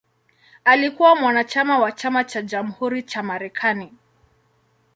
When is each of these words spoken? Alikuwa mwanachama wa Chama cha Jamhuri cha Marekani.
Alikuwa 0.65 1.15
mwanachama 1.15 1.79
wa 1.79 1.91
Chama 1.91 2.23
cha 2.23 2.41
Jamhuri 2.41 3.03
cha 3.03 3.23
Marekani. 3.23 3.93